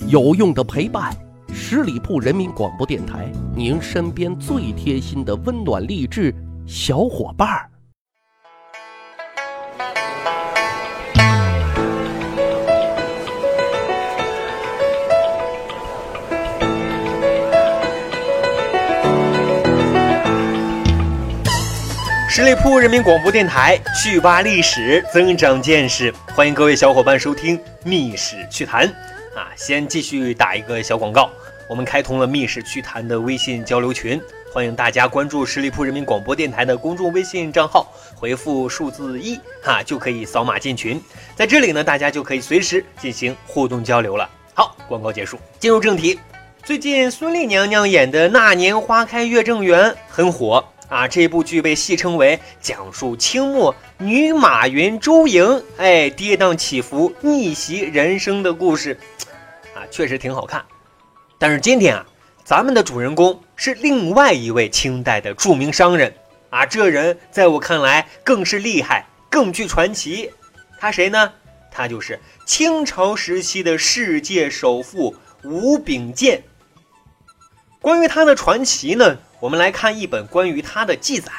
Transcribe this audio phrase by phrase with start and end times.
[0.00, 1.16] 有用的陪伴，
[1.54, 6.34] 十里铺人民广播电台，您身边最贴心的温暖励志
[6.66, 7.70] 小伙伴儿。
[22.28, 28.88] 十里铺人民广播电台，趣吧历史，增长见识，欢迎各位小伙伴收听《密史趣谈》
[29.34, 29.50] 啊！
[29.56, 31.30] 先继续打一个小广告，
[31.68, 34.20] 我们开通了《密室趣谈》的微信交流群，
[34.52, 41.02] 欢迎大家关注十里铺人民广播电台的公众微信账号，回复数字一哈就可以扫码进群，
[41.34, 44.28] 在这里呢，大家就可以随时进行互动交流了。
[44.54, 46.18] 好，广告结束，进入正题。
[46.62, 50.64] 最近孙俪娘娘演的《那年花开月正圆》很火。
[50.94, 58.96] 啊，这部剧被戏称为讲述清末女马云周莹，哎，跌宕起伏、逆袭人生的故事，
[59.74, 60.64] 啊，确实挺好看。
[61.36, 62.06] 但是今天啊，
[62.44, 66.14] 咱们的主人公是另外一位清代的著名商人，
[66.50, 70.30] 啊，这人在我看来更是厉害，更具传奇。
[70.78, 71.32] 他谁呢？
[71.72, 76.44] 他就是清朝时期的世界首富吴秉鉴。
[77.80, 79.18] 关于他的传奇呢？
[79.44, 81.30] 我们来看一本关于他的记载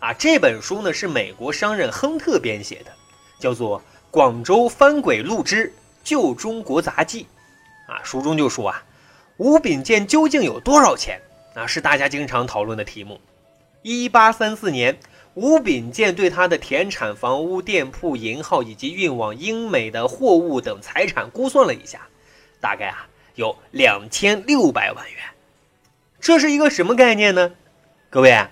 [0.00, 2.92] 啊，这本书呢是美国商人亨特编写的，
[3.40, 5.72] 叫做《广州番鬼录之
[6.04, 7.26] 旧中国杂记》
[7.90, 8.84] 啊，书中就说啊，
[9.38, 11.18] 吴秉鉴究竟有多少钱
[11.54, 13.18] 啊，是大家经常讨论的题目。
[13.80, 14.98] 一八三四年，
[15.32, 22.06] 吴秉鉴对他的田产、房屋、店铺、银号以及运往英美的货物等财产估算了一下，
[22.60, 25.18] 大概啊有两千六百万元。
[26.20, 27.52] 这是一个什么概念呢？
[28.10, 28.50] 各位啊，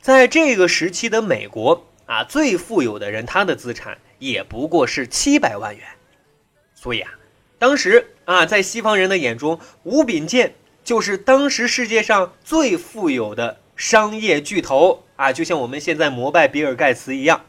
[0.00, 5.84] 在这个时期的美国啊，最富有的人他的资产也不过是七百万元。
[6.74, 7.10] 所以啊，
[7.58, 17.44] 当时啊，在西方人的眼中，吴秉鉴就是当时世界上最富有的商业巨头啊，就像我们现在膜拜比尔盖茨一样。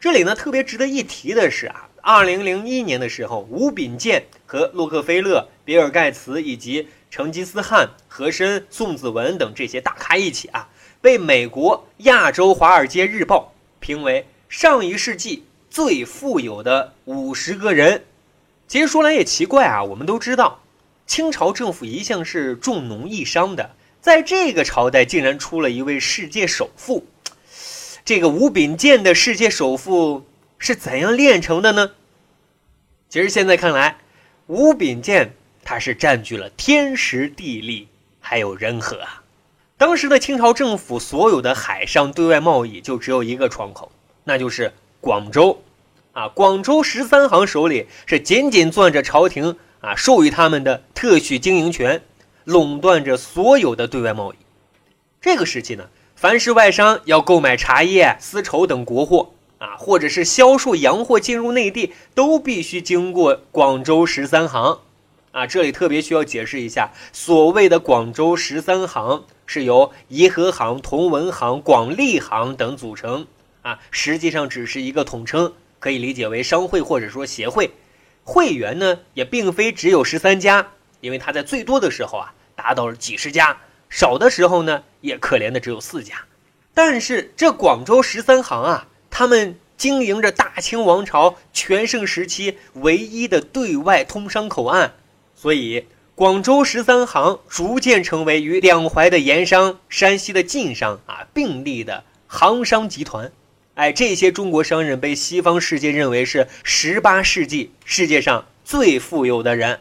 [0.00, 10.68] 这里呢，特别值得一提的是啊，二零零一年的时候，吴秉鉴和洛克菲勒、比尔盖茨以及成吉思汗、和珅、宋子文等这些大咖一起啊，
[11.00, 18.04] 被美国《亚洲华尔街日报》评为上一世纪最富有的五十个人。
[18.68, 20.60] 其实说来也奇怪啊，我们都知道，
[21.06, 23.70] 清朝政府一向是重农抑商的，
[24.02, 27.06] 在这个朝代竟然出了一位世界首富。
[28.04, 30.26] 这个吴秉鉴的世界首富
[30.64, 31.90] 是怎样炼成的呢？
[33.10, 33.98] 其实现在看来，
[34.46, 35.34] 吴秉鉴。
[35.62, 37.88] 他是占据了天时地利，
[38.18, 39.22] 还有人和啊。
[39.76, 43.92] 当时的清朝政府所有的海上对外贸易就只有一个窗口，
[44.24, 45.62] 那就是广州。
[46.12, 52.02] 啊，广州十三行手里是紧紧攥着朝廷啊授予他们的特许经营权，
[52.44, 54.36] 垄断着所有的对外贸易。
[55.20, 64.80] 这个时期呢，凡是外商要购买茶叶、丝绸等国货啊，或者是销售洋货进入内地，都必须经过广州十三行。
[65.32, 73.26] 啊，这里特别需要解释一下，所谓的广州十三行是由颐和行、同文行、广利行等组成，
[73.62, 77.72] 啊，实际上只是一个统称，可以理解为商会或者说协会。
[78.22, 80.68] 会员呢，也并非只有十三家，
[81.00, 83.58] 因为它在最多的时候啊，达到了几十家，
[83.90, 86.14] 少的时候呢，也可怜的只有四家。
[86.72, 88.86] 但是这广州十三行啊，
[89.16, 94.94] 他们经营着大清王朝全盛时期唯一的对外通商口岸。
[95.36, 95.84] 所以，
[96.16, 103.30] 广州十三行逐渐成为与两淮的盐商、山西的晋商啊并立的行商集团。
[103.76, 109.78] 哎，这些中国商人被西方世界认为是十八世纪世界上最富有的人。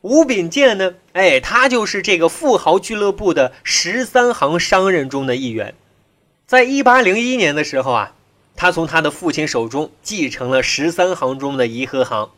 [0.00, 0.94] 吴秉鉴呢？
[1.12, 5.74] 哎，他就是这个富豪俱乐部的十三行商人中的一员。
[6.46, 8.14] 在一八零一年的时候啊，
[8.56, 12.30] 他从他的父亲手中继承了十三行中的颐和行。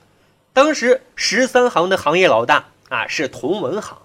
[0.53, 3.99] 当时十三行的行业老大啊是同文行，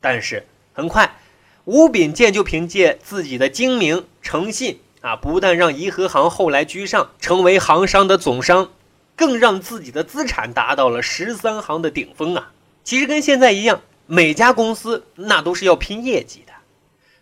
[0.00, 1.16] 但是很快，
[1.64, 8.70] 吴秉鉴就凭借自己的精明诚信啊，不但让颐和行后来居上，成为行商的总商，
[9.14, 12.52] 更让自己的资产达到了十三行的顶峰啊。
[12.82, 16.52] 其实跟现在一样，每家公司那都是要拼业绩的。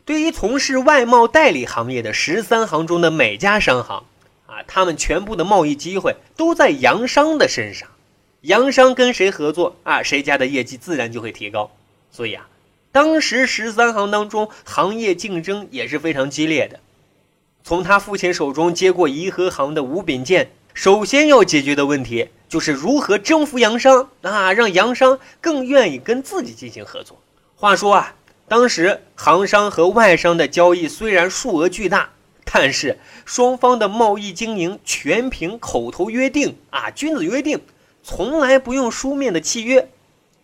[0.05, 4.05] 对于从事外贸代理行业的十三行中的每家商行，
[4.67, 7.89] 他们全部的贸易机会都在洋商的身上。
[8.43, 10.03] 洋商跟谁合作啊？
[10.03, 11.71] 谁家的业绩自然就会提高。
[12.11, 12.49] 所以啊，
[12.91, 16.81] 当时十三行当中行业竞争也是非常激烈的。
[17.65, 27.21] 从他父亲手中接过颐和行的吴秉鉴首先要解决的问题就是如何征服洋商啊，让洋商更愿意跟自己进行合作。
[27.55, 28.15] 话说啊，
[28.49, 32.11] 当时行商和外商的交易虽然数额巨大，
[32.45, 37.61] 但是双方的贸易经营全凭口头约定啊，君子约定，
[38.03, 39.89] 从来不用书面的契约。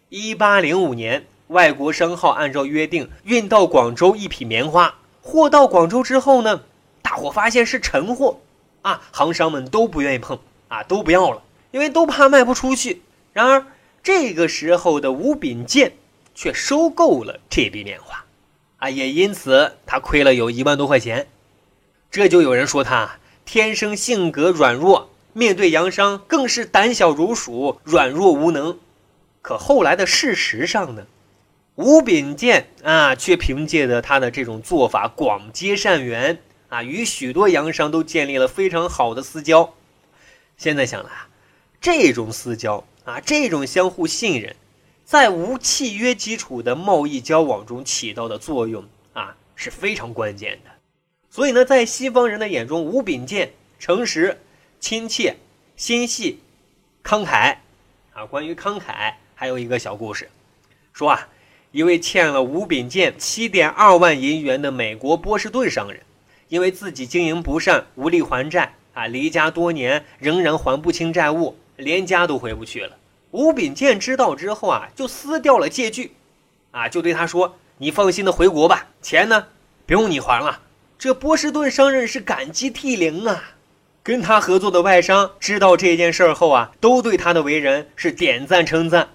[0.08, 6.62] 一八零五年，外国商号按照约定运到广州一匹棉花，货到广州之后呢，
[7.02, 8.40] 大伙发现是陈货。
[8.82, 11.42] 啊，行商们都不愿意碰啊，都不要了，
[11.72, 13.02] 因为都怕卖不出去。
[13.32, 13.66] 然而
[14.02, 15.92] 这个时候的吴秉建
[16.34, 18.24] 却收购了这笔棉花，
[18.78, 21.26] 啊，也因此他亏了有一万多块钱。
[22.10, 28.78] 这就有人说他天生性格软弱，面对洋商更是胆小如鼠、软弱无能。
[29.42, 31.06] 可后来的事实上呢，
[31.74, 36.40] 吴秉鉴啊，却凭借着他的这种做法广结善缘。
[36.68, 39.72] 啊，与许多洋商都建立了非常好的私交。
[40.58, 41.28] 现在想来啊，
[41.80, 44.54] 这种私交啊，这种相互信任，
[45.02, 48.84] 在无契约基础的贸易交往中起到的作用
[49.14, 50.70] 啊，是非常关键的。
[51.30, 54.40] 所以呢，在西方人的眼中，吴秉建诚实、
[54.80, 55.36] 亲切、
[55.76, 56.40] 心细、
[57.04, 57.56] 慷慨。
[58.12, 60.28] 啊，关于慷慨，还有一个小故事，
[60.92, 61.28] 说啊，
[61.70, 66.02] 一位欠了吴秉建七点二万银元的美国波士顿商人。
[66.48, 72.96] 因为自己经营不善，无力还债啊，离家多年仍然还不清债务，连家都回不去了。
[73.32, 76.12] 吴秉建知道之后啊，就撕掉了借据，
[76.70, 79.48] 啊，就对他说：“你放心的回国吧，钱呢
[79.86, 80.62] 不用你还了。”
[80.98, 83.54] 这波士顿商人是感激涕零啊。
[84.02, 89.10] 跟他合作的外商知道这件事后啊，都对他的为人是点赞称赞。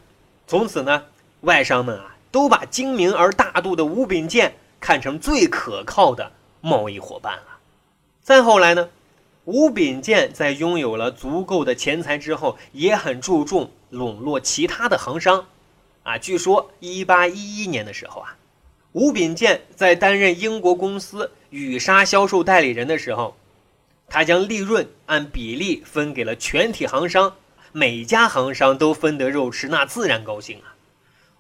[0.48, 1.04] 从此呢，
[1.42, 6.32] 外商们啊，都把精明而大度的吴秉建看成最可靠的。
[6.62, 7.58] 贸易伙伴了。
[8.22, 8.88] 再后来呢，
[9.44, 15.48] 吴秉建在拥有了足够的钱财之后，也很注重笼络其他的行商。
[16.04, 18.38] 啊，据说一八一一年的时候啊，
[18.94, 23.36] 吴秉鉴在担任英国公司羽纱销售代理人的时候，
[24.08, 27.36] 他将利润按比例分给了全体行商，
[27.72, 30.76] 每家行商都分得肉吃，那自然高兴啊。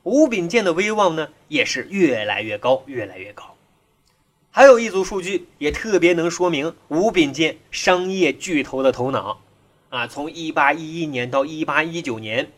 [0.01, 3.55] 吴秉鉴的威望呢，也是越来越高，越来越高。
[4.49, 9.39] 还有一组数据也特别能说明吴秉鉴商业巨头的头脑，
[9.89, 12.51] 啊，从1811年到1819年，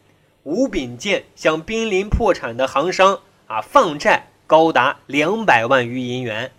[0.43, 6.51] 吴秉鉴向濒临破产的行商啊放债高达两百万余银元，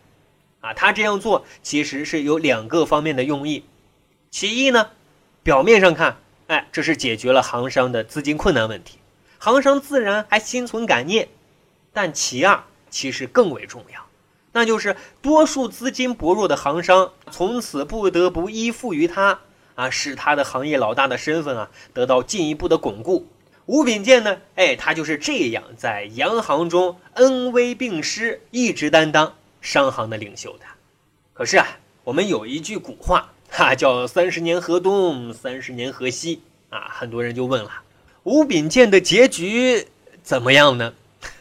[0.60, 3.64] 啊，他这样做其实是有两个方面的用意，
[4.30, 4.90] 其一呢，
[5.42, 6.18] 表面上看，
[6.48, 8.98] 哎，这是解决了行商的资金困难问题，
[9.38, 11.28] 行商自然还心存感念，
[11.92, 14.04] 但其二其实更为重要。
[14.52, 19.40] 那就是多数资金薄弱的行商从此不得不依附于他
[19.74, 23.26] 啊，使他的行业老大的身份啊得到进一步的巩固。
[23.66, 30.64] 吴秉鉴呢，哎，他就是这样在洋行中恩威并施，一直担当商行的领袖的。
[31.32, 31.66] 可是啊，
[32.04, 37.82] 我们有一句古话哈，叫“三十年河东，三十年河西”啊，很多人就问了，
[38.22, 39.88] 吴秉鉴的结局
[40.22, 40.94] 怎么样呢？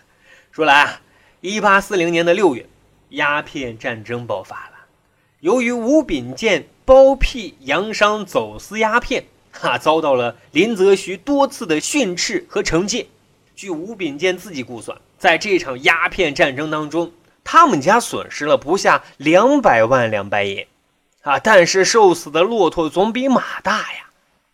[0.51, 1.01] 说来啊，
[1.41, 2.67] 一八四零年的六月。
[3.09, 4.87] 鸦片战争爆发了，
[5.39, 9.25] 由于吴秉鉴包庇洋商走私鸦片，
[9.59, 13.07] 哈，遭到了林则徐多次的训斥和惩戒。
[13.55, 17.11] 据吴秉建自己估算，在这场鸦片战争当中，
[17.43, 20.65] 他们家损失了不下两百万两白银，
[21.21, 24.09] 啊，但是瘦死的骆驼总比马大呀。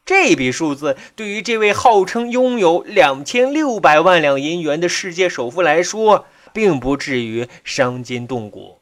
[0.05, 8.77] 这笔数字对于这位号称拥有两千六百万两银元的世界首富来说，并不至于伤筋动骨，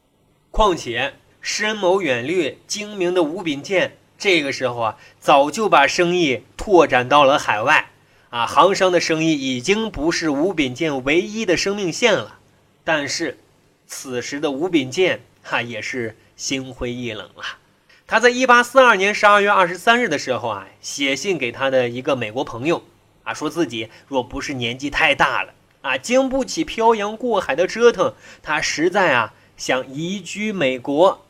[0.50, 7.90] 况且深谋远虑、精明的吴秉建，这个时候啊，早就把生意拓展到了海外，
[8.30, 12.38] 啊，行商的生意已经不是吴秉建唯一的生命线了。
[12.84, 13.40] 但是，
[13.88, 17.44] 此时的吴秉建哈也是心灰意冷了。
[18.06, 22.84] 他在一八四二年十二月二十三日的时候啊，写信给他的一个美国朋友，
[23.24, 25.54] 啊，说自己若不是年纪太大了。
[25.82, 31.24] 啊，经不起漂洋过海的折腾，他实在啊想移居美国，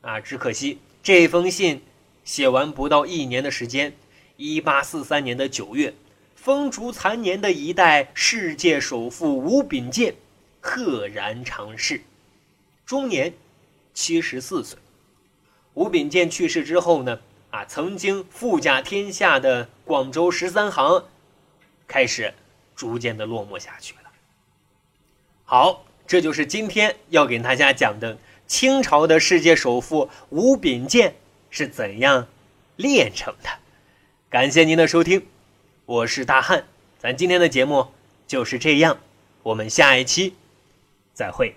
[0.00, 1.82] 啊，只可惜这封信
[2.26, 3.94] 写完不到一年的时间，
[4.36, 5.94] 一八四三年的九月，
[6.34, 10.14] 风烛残年的一代世界首富吴秉鉴
[10.60, 12.02] 赫然长逝，
[12.84, 13.32] 终年
[13.94, 14.78] 七十四岁。
[15.72, 21.06] 吴秉鉴去世之后呢，啊，曾经富甲天下的广州十三行
[21.88, 22.34] 开始。
[22.76, 24.10] 逐渐的落寞下去了。
[25.46, 31.14] 好，这就是今天要给大家讲的清朝的世界首富吴秉鉴
[31.56, 32.28] 是怎样
[32.76, 33.48] 炼成的。
[34.28, 35.24] 感谢您的收听，
[35.86, 36.62] 我是大汉，
[36.98, 37.86] 咱今天的节目
[38.26, 38.98] 就是这样，
[39.42, 40.34] 我们下一期
[41.14, 41.54] 再会。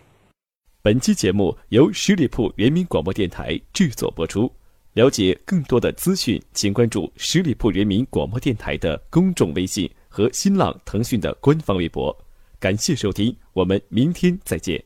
[0.82, 4.50] 本期节目由十里铺人民广播电台制作播出。
[4.94, 12.18] 了解更多的资讯，请关注十里铺人民广播电台的公众微信和新浪、腾讯的官方微博。
[12.58, 14.82] 感谢收听，我们明天再见。